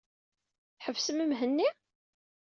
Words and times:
Tḥebsem 0.77 1.19
Mhenni? 1.29 1.69